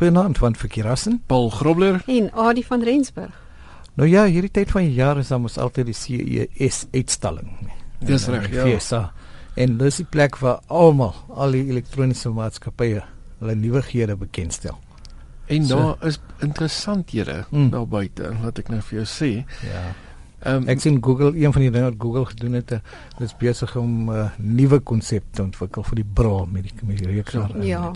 [0.00, 1.22] Goeienaand van Verkeerassen.
[1.26, 3.40] Paul Grobler en Adie van Rensburg.
[3.94, 7.50] Nou ja, hierdie tyd van die jaar is dan mos altyd die CES uitstalling.
[8.08, 8.64] Dis reg, ja.
[8.64, 9.00] FIESA.
[9.60, 13.02] En dis die plek waar almal al die elektroniese maatskappye
[13.42, 14.78] hulle nuwighede bekendstel.
[15.52, 17.68] En so, daar is interessanthede mm.
[17.76, 19.30] daar buite, laat ek nou vir jou sê.
[19.68, 19.84] Ja.
[20.40, 22.78] Ehm um, ek sien Google, een van die dinge wat Google gedoen het,
[23.20, 27.04] is besig om 'n uh, nuwe konsep te ontwikkel vir die bra met die met
[27.04, 27.60] die rekenaar.
[27.68, 27.92] Ja.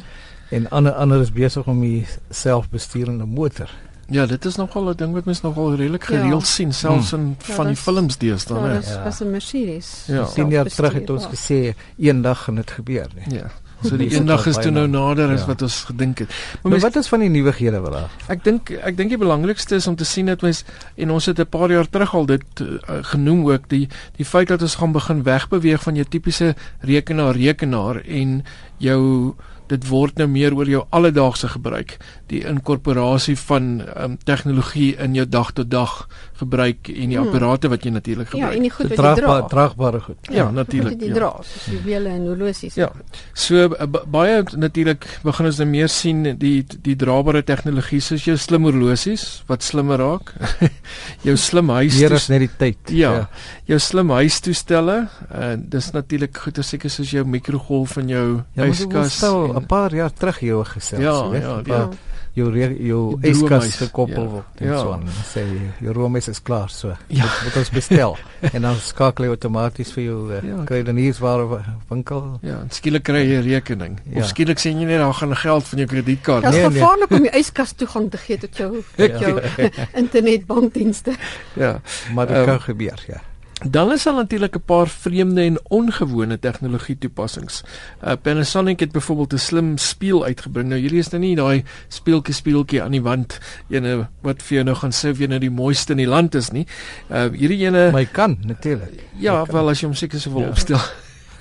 [0.55, 3.71] En ander ander is besig om die selfbesturende motor
[4.12, 6.46] Ja, dit is nogal 'n ding wat mens nogal redelik gereeld ja.
[6.46, 7.21] sien selfs hmm.
[7.21, 8.93] in ja, van die films deesdae, ja, hè.
[8.93, 10.04] Ja, was 'n Mercedes.
[10.07, 10.26] Ja.
[10.26, 13.39] Sien jy terug het ons gesê eendag gaan dit gebeur, nee.
[13.39, 13.50] Ja.
[13.85, 15.46] So die eendag is toe nou nader as ja.
[15.46, 16.29] wat ons gedink het.
[16.29, 18.11] Maar, maar mens, wat is van die nuwighede wat daar?
[18.26, 20.64] Ek dink ek dink die belangrikste is om te sien dat mens
[20.95, 22.79] en ons het 'n paar jaar terug al dit uh,
[23.12, 28.00] genoem ook die die feit dat ons gaan begin wegbeweeg van jou tipiese rekenaar rekenaar
[28.07, 28.45] en
[28.79, 29.34] jou
[29.68, 31.96] dit word nou meer oor jou alledaagse gebruik
[32.33, 35.93] die inkorporasie van um, tegnologie in jou dag tot dag
[36.41, 37.29] gebruik en die hmm.
[37.29, 38.53] apparate wat jy natuurlik gebruik.
[38.53, 39.35] Ja, en die goed wat jy dra.
[39.51, 40.19] Draagbare goed.
[40.29, 40.97] Ja, ja natuurlik.
[41.01, 41.17] Die ja.
[41.19, 42.79] dra, soos wiele en horlosies.
[42.81, 42.89] Ja.
[43.37, 48.37] So uh, baie natuurlik begin ons nou meer sien die die draabare tegnologie soos jou
[48.41, 50.35] slim horlosies wat slimmer raak.
[51.29, 51.98] jou slim huis.
[51.98, 52.95] Hier is net die tyd.
[52.97, 53.12] Ja.
[53.20, 53.29] ja.
[53.75, 54.98] Jou slim huistoestelle
[55.29, 58.27] en uh, dis natuurlik goed as seker soos jou mikrogolf en jou
[58.57, 59.20] ja, yskas.
[59.65, 61.62] Ja, 'n paar jaar terug hier gesels, ja, weet jy?
[61.73, 61.89] Ja, ja
[62.34, 62.51] jou
[62.83, 64.31] jou yskas gekoppel ja.
[64.33, 64.79] word en ja.
[64.83, 65.05] so aan.
[65.29, 65.45] Sê
[65.83, 66.95] jou roomys is klaar so.
[67.07, 67.29] Ja.
[67.45, 68.17] Moet ons bestel
[68.55, 70.62] en dan skakel hy outomaties vir jou uh, ja.
[70.69, 71.45] kry dan hier waar
[71.91, 72.25] winkel.
[72.47, 74.01] Ja, skielik kry jy 'n rekening.
[74.11, 74.23] Ja.
[74.23, 76.48] Of skielik sien jy net daar gaan geld van jou kredietkaart.
[76.48, 76.81] Dit is nee, nee.
[76.81, 77.20] gevaarlik nee.
[77.20, 79.70] om die yskas toegang te gee tot jou tot jou ja.
[80.03, 81.15] internetbankdienste.
[81.55, 81.79] Ja,
[82.15, 83.23] maar dit um, kan gebeur, ja.
[83.70, 87.62] Dan is daar natuurlik 'n paar vreemde en ongewone tegnologie toepassings.
[88.05, 90.69] Uh, Panasonic het byvoorbeeld 'n slim spieël uitgebring.
[90.69, 94.65] Nou hierdie is nou nie daai speeltjie speeltjie aan die wand ene wat vir jou
[94.65, 96.67] nou gaan sê wie nou die mooiste in die land is nie.
[97.11, 99.05] Uh hierdie ene My kan natuurlik.
[99.19, 100.48] Ja, wel as jy hom seker sou wil ja.
[100.48, 100.81] opstel.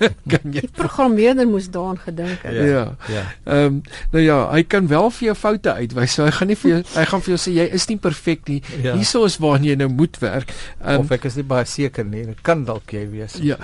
[0.32, 2.54] kan jy die programmeerder moes daaraan gedink het.
[2.54, 2.84] Ja.
[3.12, 3.24] Ja.
[3.44, 3.80] Ehm um,
[4.12, 6.14] nou ja, hy kan wel vir jou foute uitwys.
[6.16, 8.48] So hy gaan nie vir jou hy gaan vir jou sê jy is nie perfek
[8.48, 8.60] nie.
[8.82, 8.94] Ja.
[8.98, 10.54] Hierso is waar jy nou moet werk.
[10.80, 12.26] Um, of ek is nie baie seker nie.
[12.32, 13.38] Dit kan dalk jy wees.
[13.42, 13.60] Ja.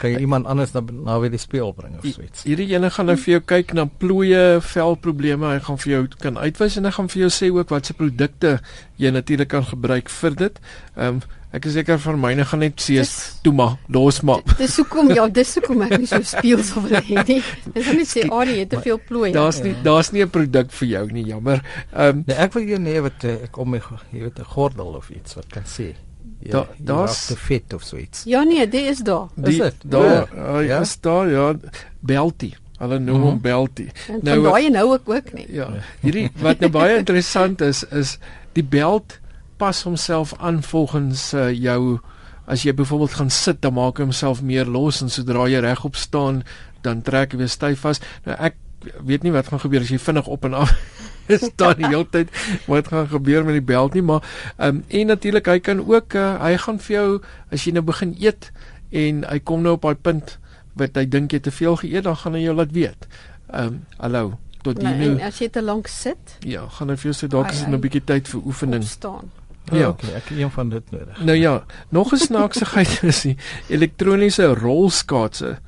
[0.00, 2.44] Kan jy iemand anders na na weer die speel bring of so iets.
[2.48, 5.54] Hierdie ene gaan nou vir jou kyk na plooie, velprobleme.
[5.56, 8.58] Hy gaan vir jou kan uitwys en hy gaan vir jou sê ook watse produkte
[9.00, 10.64] jy natuurlik kan gebruik vir dit.
[10.96, 13.02] Ehm um, Ek is seker van myne gaan net sê
[13.42, 14.44] toe maar los maar.
[14.60, 17.40] Dis hoekom ja, dis hoekom ek nie so speel so wil hê nie.
[17.74, 19.32] Dis net sê oh nee, te veel plooi.
[19.34, 21.64] Daar's nie daar's nie 'n produk vir jou nie, jammer.
[21.90, 23.82] Ehm um, nee, ek wil jou nee wat eh, ek om my
[24.12, 25.90] jy weet 'n gordel of iets wat kan sê.
[26.40, 28.22] Ja, daar's te fit of so iets.
[28.24, 29.28] Ja nee, dit is daar.
[29.42, 29.74] Is dit?
[29.84, 31.54] Daar, ja, ja, is daar ja,
[32.00, 32.54] belty.
[32.80, 33.40] Hulle noem hom mm -hmm.
[33.40, 33.88] belty.
[34.22, 35.46] Nou daai nou ek ook nie.
[35.52, 35.68] Ja.
[36.00, 38.18] Hierdie wat nou baie interessant is is
[38.52, 39.18] die belt
[39.56, 41.98] pas homself aan volgens uh, jou
[42.44, 45.96] as jy byvoorbeeld gaan sit dan maak hy homself meer los en sodra jy regop
[45.96, 46.42] staan
[46.80, 48.00] dan trek hy weer styf vas.
[48.24, 48.56] Nou ek
[49.04, 50.74] weet nie wat gaan gebeur as jy vinnig op en af
[51.52, 52.28] staan die hele tyd
[52.66, 54.24] wat gaan gebeur met die belt nie maar
[54.58, 57.08] um, en natuurlik hy kan ook uh, hy gaan vir jou
[57.50, 58.50] as jy nou begin eet
[58.90, 60.38] en hy kom nou op daai punt
[60.78, 63.10] wat hy dink jy te veel geëet dan gaan hy jou laat weet.
[63.50, 64.96] Ehm um, hallo tot die nou.
[65.08, 66.36] En as jy te lank sit?
[66.46, 68.84] Ja, gaan hy vir jou sê dalk is dit 'n bietjie tyd vir oefening.
[68.84, 69.30] Staan.
[69.70, 71.20] Ja, oh, okay, ek het een van dit nodig.
[71.24, 73.36] Nou ja, nog 'n snaaksigheid is die
[73.68, 75.58] elektroniese rolskaatse.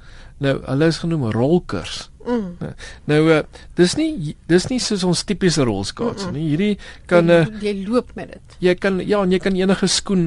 [0.42, 2.08] Nou, hulle is genoem rolkers.
[2.26, 2.72] Mm.
[3.10, 3.42] Nou, uh,
[3.78, 6.52] dis nie dis nie soos ons tipiese rolskaats nie.
[6.52, 6.72] Hierdie
[7.10, 8.56] kan uh, jy loop met dit.
[8.68, 10.26] Jy kan ja, en jy kan enige skoen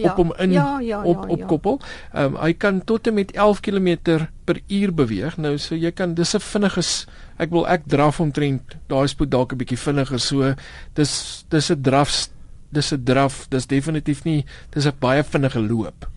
[0.00, 1.80] ja, op hom in ja, ja, op ja, opkoppel.
[2.12, 2.26] Ehm ja.
[2.26, 3.96] um, hy kan tot en met 11 km
[4.44, 5.36] per uur beweeg.
[5.36, 6.84] Nou so jy kan dis 'n vinnige
[7.38, 10.54] ek wil ek draf omtrent daai spoed dalk 'n bietjie vinniger so.
[10.94, 12.10] Dis dis 'n draf
[12.70, 16.08] dis 'n draf, dis definitief nie dis 'n baie vinnige loop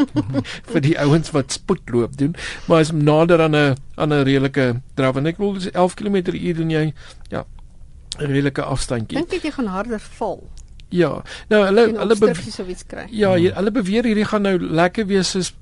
[0.72, 2.34] vir die ouens wat spoedloop doen,
[2.68, 6.54] maar is nader aan 'n aan 'n redelike draf en ek wil dis 11 km/h
[6.54, 6.94] doen jy
[7.30, 7.44] ja,
[8.18, 9.18] 'n redelike afstandjie.
[9.18, 10.48] Dink jy gaan harder val?
[10.88, 11.22] Ja.
[11.48, 15.52] Nou hulle hulle beweer Ja, hier, hulle beweer hierdie gaan nou lekker wees is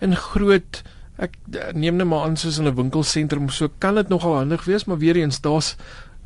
[0.00, 0.82] in groot
[1.18, 1.34] ek
[1.74, 4.98] neem net maar aan soos in 'n winkelsentrum so kan dit nogal handig wees, maar
[4.98, 5.76] weer eens daar's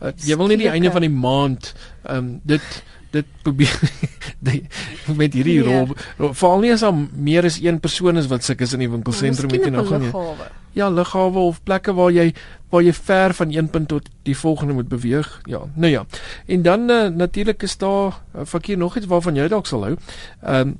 [0.02, 1.72] uh, jy wil nie die einde van die maand
[2.02, 2.82] ehm um, dit
[3.12, 3.76] dit probeer
[4.48, 4.62] die,
[5.12, 5.84] met hierdie nee.
[6.18, 9.52] rol veral nie as daar meer as een persoon is wat sukkel in die winkelsentrum
[9.52, 10.10] met jy nou gaan
[10.72, 12.30] ja lughawe of plekke waar jy
[12.72, 15.28] waar jy ver van een punt tot die volgende moet beweeg.
[15.44, 16.06] Ja nou ja.
[16.46, 19.96] En dan uh, natuurlik is daar uh, verkeer nog iets waarvan jy dalk sal hou.
[20.40, 20.78] Ehm um,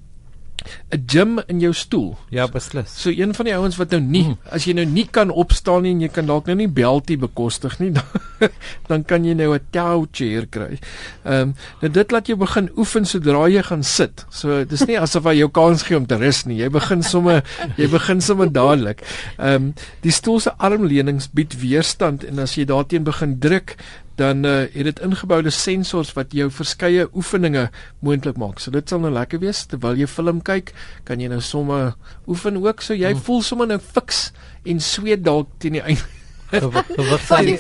[0.91, 2.17] 'n gym in jou stoel.
[2.31, 3.00] Ja, beslis.
[3.03, 4.38] So een van die ouens wat nou nie mm.
[4.50, 7.79] as jy nou nie kan opstaan nie en jy kan dalk nou nie beltie bekostig
[7.79, 8.50] nie, dan,
[8.88, 10.79] dan kan jy nou 'n tow chair kry.
[11.25, 14.25] Ehm um, nou dit laat jou begin oefen sodra jy gaan sit.
[14.31, 16.59] So dis nie asof jy jou kans gee om te rus nie.
[16.62, 17.43] Jy begin sommer
[17.76, 19.03] jy begin sommer dadelik.
[19.38, 23.76] Ehm um, die stoel se armleunings bied weerstand en as jy daarteen begin druk,
[24.22, 27.69] dan uh, het dit ingeboude sensors wat jou verskeie oefeninge
[28.06, 28.62] moontlik maak.
[28.62, 30.72] So dit sal nou lekker wees terwyl jy film kyk,
[31.08, 31.94] kan jy nou sommer
[32.30, 33.24] oefen ook so jy hmm.
[33.26, 34.30] voel sommer nou fiks
[34.69, 36.10] en sweet dalk teen die einde.
[36.52, 37.58] Wat sê jy?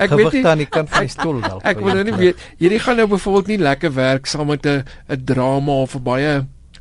[0.00, 1.64] Ek weet nie dan kan van die stoel dalk.
[1.68, 4.84] Ek wil nou nie weet hierdie gaan nou byvoorbeeld nie lekker werk saam met 'n
[5.12, 6.32] 'n drama of 'n baie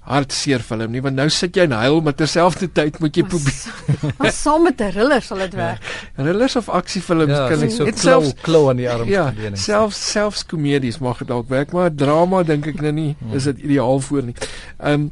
[0.07, 4.13] hartseer film nie want nou sit jy en huil maar terselfdertyd moet jy probeer.
[4.19, 5.81] Maar saam met 'n thriller sal dit werk.
[5.83, 9.99] Ja, thrillers of aksiefilms ja, kan ek so klou klou aan die arms ja, selfs
[10.11, 13.33] selfs komedies mag dit dalk werk maar drama dink ek nou nie hmm.
[13.33, 14.35] is dit ideaal voor nie.
[14.79, 15.11] Ehm um,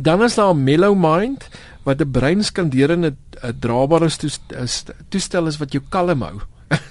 [0.00, 1.48] dan is daar Mellow Mind
[1.82, 3.14] wat 'n breinskanderende
[3.58, 4.10] draabare
[5.08, 6.40] toestel is wat jou kalm hou.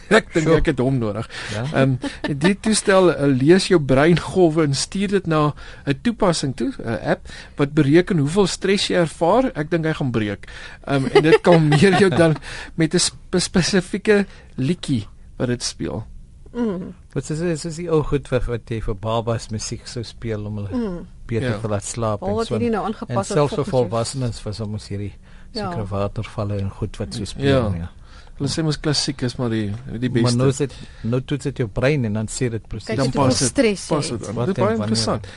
[0.10, 1.30] Ek dink ek het hom nodig.
[1.54, 1.64] Ja.
[1.74, 2.10] Ehm ja?
[2.30, 5.54] um, die toestel uh, lees jou breingolwe en stuur dit na
[5.86, 9.52] 'n toepassing toe, 'n app wat bereken hoeveel stres jy ervaar.
[9.56, 10.50] Ek dink hy gaan breek.
[10.86, 12.36] Ehm um, en dit kalmeer jou dan
[12.76, 14.26] met 'n sp spesifieke
[14.56, 15.08] liedjie
[15.38, 16.06] wat dit speel.
[16.52, 16.94] Mm.
[17.14, 17.66] Wat is dit?
[17.66, 21.00] Is dit ook goed vir wat jy vir babas musiek sou speel om hulle mm.
[21.30, 21.60] beter ja.
[21.62, 22.58] te laat slaap en so.
[22.58, 25.70] Nou en selfs vir volwassenes vir soms hierdie ja.
[25.70, 27.70] sekere watervalle en goed wat so speel.
[27.78, 27.86] Ja.
[27.86, 27.90] ja.
[28.40, 29.68] Hulle sê mos klassiek is maar die
[30.00, 30.30] die beste.
[30.30, 33.40] Maar nou sit nou toets dit jou brein en dan sê dit presies dan pas
[33.40, 34.20] dit pas dit.
[34.20, 35.28] Dit is baie interessant.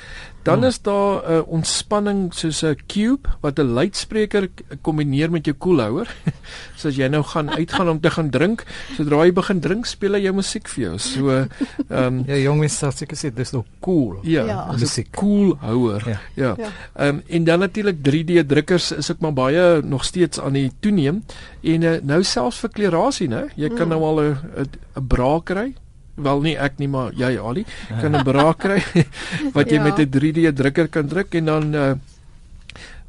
[0.43, 0.66] Dan hmm.
[0.66, 4.50] is daar 'n uh, ontspanning soos 'n cube wat 'n luidspreker
[4.81, 6.14] kombineer met jou koelhouer.
[6.78, 8.64] so as jy nou gaan uitgaan om te gaan drink,
[8.96, 10.99] sodra jy begin drink, speel hy jou musiek vir jou.
[10.99, 11.49] So ehm
[11.90, 14.19] um, ja, jong mense sê seker sê dis nog cool.
[14.22, 14.72] Ja, ja.
[14.72, 16.08] musiek koelhouer.
[16.08, 16.19] Ja.
[16.34, 16.54] Ja.
[16.58, 16.70] ja.
[16.94, 20.72] Ehm um, en dan natuurlik 3D drukkers is ook maar baie nog steeds aan die
[20.81, 21.22] toeneem
[21.60, 23.48] en uh, nou selfs vir klerasie, né?
[23.56, 23.94] Jy kan mm.
[23.94, 25.72] nou al 'n 'n bra kry
[26.14, 27.64] wel nie ek nie maar jy Ali
[28.00, 28.80] kan 'n braak kry
[29.56, 29.82] wat jy ja.
[29.82, 31.94] met 'n 3D drukker kan druk en dan uh,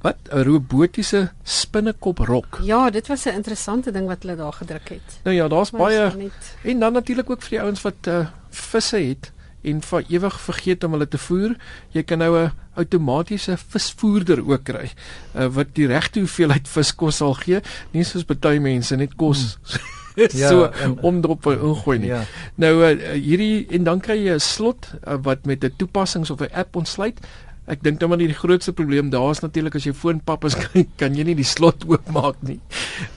[0.01, 2.59] wat 'n robotiese spinnekop rok.
[2.63, 5.19] Ja, dit was 'n interessante ding wat hulle daar gedruk het.
[5.24, 6.31] Nou ja, daar's baie
[6.63, 9.31] en dan natuurlik ook vir die ouens wat uh, visse het
[9.63, 11.56] en vir ewig vergeet om hulle te voer.
[11.92, 14.89] Jy kan nou 'n outomatiese visvoerder ook kry
[15.36, 17.62] uh, wat die regte hoeveelheid viskos sal gee,
[17.92, 20.01] nie soos baie mense net kos hmm.
[20.42, 20.69] ja, so
[21.01, 22.12] omdrop ingooi nie.
[22.12, 22.24] Ja.
[22.56, 26.42] Nou uh, hierdie en dan kry jy 'n slot uh, wat met 'n toepassings of
[26.42, 27.19] 'n app ontsluit.
[27.66, 30.86] Ek dink dan maar die grootste probleem daar is natuurlik as jy foonpap is kan,
[30.98, 32.59] kan jy nie die slot oopmaak nie.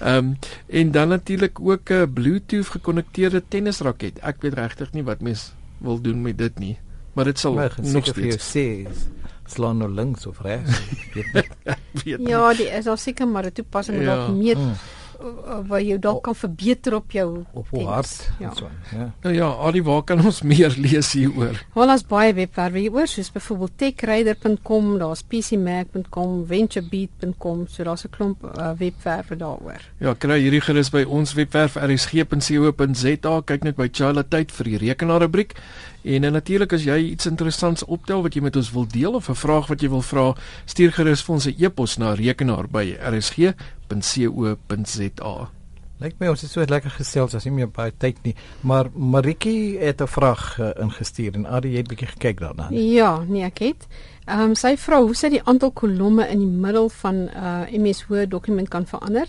[0.00, 0.36] Ehm um,
[0.68, 4.18] en dan natuurlik ook 'n Bluetooth gekonnekteerde tennisraket.
[4.22, 6.78] Ek weet regtig nie wat mens wil doen met dit nie,
[7.12, 8.86] maar dit sal maar, nog steeds sê
[9.46, 10.80] slaan nou links of regs.
[12.04, 14.28] ja, die is al seker maar 'n toepassing wat ja.
[14.28, 14.74] meer hmm
[15.68, 18.52] wat jy dalk kan verbeter op jou op hoe hard ja.
[18.54, 19.08] so ja.
[19.22, 21.60] Nou ja Ali waar kan ons meer lees hieroor?
[21.74, 28.44] Wel as baie webwerwe hieroor soos byvoorbeeld techrider.com daar's pcmac.com venturebeat.com so daar's 'n klomp
[28.44, 29.82] uh, webwerwe daaroor.
[30.00, 34.78] Ja kry hierdie gerus by ons webwerf rsg.co.za kyk net by Charlotte tyd vir die
[34.88, 35.56] rekenaar rubriek
[36.06, 39.28] En uh, natuurlik as jy iets interessants optel wat jy met ons wil deel of
[39.28, 40.26] 'n vraag wat jy wil vra,
[40.64, 42.94] stuur gerus vir ons 'n e-pos na rekenaar by
[43.90, 45.50] rsg.co.za.
[45.96, 48.34] Lyk my ons het so lekker gesels as nie meer baie tyd nie,
[48.68, 52.68] maar Maritjie het 'n vraag uh, ingestuur en Adie het bietjie gekyk daarna.
[52.70, 53.86] Ja, nee ek het.
[54.26, 57.72] Ehm um, sy vra hoe sy die aantal kolomme in die middel van 'n uh,
[57.72, 59.26] MS Word dokument kan verander.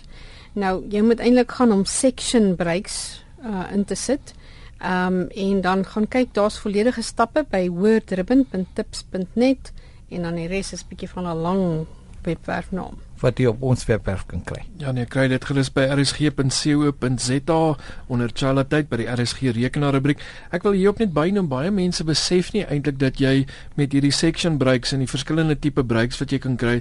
[0.52, 4.34] Nou, jy moet eintlik gaan om section breaks uh, in te sit.
[4.78, 9.72] Ehm um, en dan gaan kyk, daar's volledige stappe by wordribbon.tips.net
[10.08, 11.86] en dan die res is bietjie van 'n lang
[12.22, 14.62] webwerfnaam wat jy op ons webwerf kan kry.
[14.78, 17.58] Ja nee, kry dit gerus by rsg.co.za
[18.06, 20.22] onder Charlotte by die RSG rekenaar rubriek.
[20.54, 23.46] Ek wil hierop net bynoem baie mense besef nie eintlik dat jy
[23.78, 26.78] met hierdie section breaks en die verskillende tipe breaks wat jy kan kry,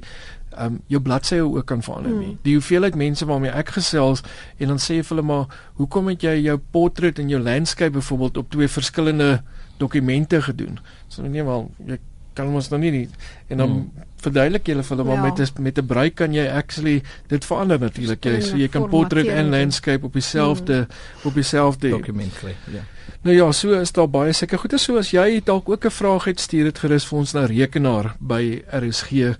[0.57, 2.33] um jou bladsye ook kan verander nie.
[2.33, 2.41] Hmm.
[2.45, 4.23] Die hoeveelheid mense waarmee ek gesels
[4.57, 5.45] en dan sê jy vir hulle maar,
[5.77, 9.41] "Hoekom het jy jou portret en jou landscape byvoorbeeld op twee verskillende
[9.77, 11.99] dokumente gedoen?" So nee, wel, jy
[12.33, 13.09] kan ons nou nie die,
[13.47, 14.06] en dan hmm.
[14.21, 15.23] Verduidelik jy hulle vir hulle maar ja.
[15.29, 18.25] met met 'n bruik kan jy actually dit verander natuurlik.
[18.25, 20.87] Jy so jy kan portrait en landscape op dieselfde hmm.
[21.23, 22.55] op dieselfde dokument kry.
[22.73, 22.83] Ja.
[23.21, 26.23] Nou ja, so is daar baie seker goeie so as jy dalk ook 'n vraag
[26.23, 29.37] het, stuur dit gerus vir ons na rekenaar by rsg.co.za.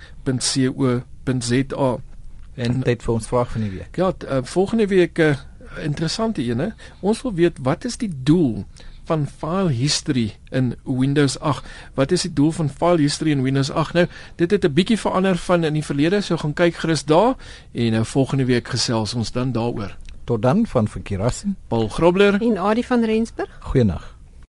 [2.56, 3.96] En dit vir ons vraag van die week.
[3.96, 5.36] Ja, uh, volgende week 'n uh,
[5.84, 6.74] interessante een.
[7.00, 8.66] Ons wil weet wat is die doel
[9.08, 11.66] van file history in Windows 8.
[11.96, 13.94] Wat is die doel van file history in Windows 8?
[13.94, 17.36] Nou, dit het 'n bietjie verander van in die verlede, so gaan kyk gerus daar
[17.72, 19.96] en nou volgende week gesels ons dan daaroor.
[20.24, 23.58] Tot dan van Verkeerassen, Paul Grobler en Adie van Rensburg.
[23.60, 24.17] Goeienaand.